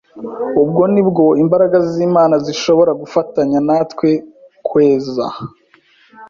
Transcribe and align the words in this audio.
ubwo 0.63 0.83
ni 0.93 1.01
bwo 1.07 1.25
imbaraga 1.43 1.77
z’Imana 1.89 2.35
zishobora 2.45 2.91
gufatanya 3.01 3.59
natwe 3.67 4.09
kweza 4.67 5.25